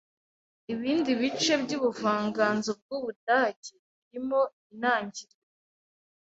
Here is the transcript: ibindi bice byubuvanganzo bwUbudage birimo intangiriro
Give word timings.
ibindi 0.73 1.11
bice 1.21 1.53
byubuvanganzo 1.63 2.69
bwUbudage 2.79 3.73
birimo 3.81 4.41
intangiriro 4.71 5.35